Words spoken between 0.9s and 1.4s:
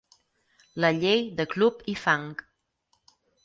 llei